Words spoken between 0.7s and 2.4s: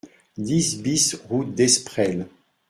BIS route d'Esprels